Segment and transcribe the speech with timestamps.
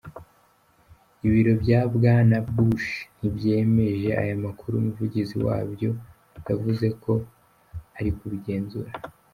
[1.27, 5.89] Ibiro bya Bwana Bush ntibyemeje aya makuru, umuvugizi wabyo
[6.47, 7.13] yavuze ko
[7.97, 8.89] ari kubigenzura.